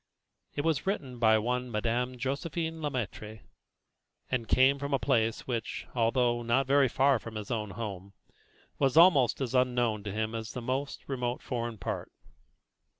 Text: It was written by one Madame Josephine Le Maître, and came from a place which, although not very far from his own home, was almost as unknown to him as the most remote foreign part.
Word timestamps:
It 0.55 0.63
was 0.65 0.87
written 0.87 1.19
by 1.19 1.37
one 1.37 1.69
Madame 1.69 2.17
Josephine 2.17 2.81
Le 2.81 2.89
Maître, 2.89 3.41
and 4.31 4.47
came 4.47 4.79
from 4.79 4.95
a 4.95 4.97
place 4.97 5.45
which, 5.45 5.85
although 5.93 6.41
not 6.41 6.65
very 6.65 6.87
far 6.87 7.19
from 7.19 7.35
his 7.35 7.51
own 7.51 7.69
home, 7.69 8.13
was 8.79 8.97
almost 8.97 9.41
as 9.41 9.53
unknown 9.53 10.01
to 10.05 10.11
him 10.11 10.33
as 10.33 10.53
the 10.53 10.59
most 10.61 11.07
remote 11.07 11.43
foreign 11.43 11.77
part. 11.77 12.11